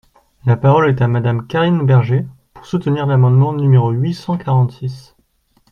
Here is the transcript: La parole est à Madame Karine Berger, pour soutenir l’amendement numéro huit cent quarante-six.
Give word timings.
La 0.47 0.57
parole 0.57 0.89
est 0.89 1.01
à 1.03 1.07
Madame 1.07 1.45
Karine 1.45 1.85
Berger, 1.85 2.25
pour 2.55 2.65
soutenir 2.65 3.05
l’amendement 3.05 3.53
numéro 3.53 3.91
huit 3.91 4.15
cent 4.15 4.35
quarante-six. 4.35 5.15